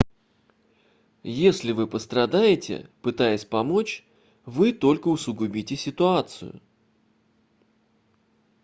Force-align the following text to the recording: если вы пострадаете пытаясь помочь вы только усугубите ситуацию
если 1.21 1.73
вы 1.73 1.85
пострадаете 1.85 2.89
пытаясь 3.03 3.45
помочь 3.45 4.03
вы 4.47 4.73
только 4.73 5.09
усугубите 5.09 5.75
ситуацию 5.77 6.59